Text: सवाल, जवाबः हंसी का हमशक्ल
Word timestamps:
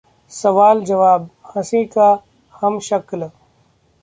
सवाल, 0.31 0.81
जवाबः 0.83 1.51
हंसी 1.55 1.83
का 1.97 2.09
हमशक्ल 2.53 3.29